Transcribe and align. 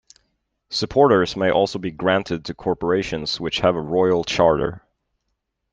Supporters 0.71 1.35
may 1.35 1.51
also 1.51 1.77
be 1.77 1.91
granted 1.91 2.45
to 2.45 2.55
corporations 2.55 3.39
which 3.39 3.59
have 3.59 3.75
a 3.75 3.81
royal 3.81 4.23
charter. 4.23 4.81